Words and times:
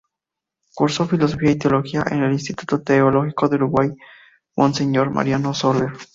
Cursó 0.73 1.05
Filosofía 1.07 1.51
y 1.51 1.59
Teología 1.59 2.03
en 2.09 2.23
el 2.23 2.33
Instituto 2.33 2.81
Teológico 2.81 3.47
del 3.47 3.61
Uruguay 3.61 3.91
Monseñor 4.57 5.11
Mariano 5.11 5.53
Soler. 5.53 5.91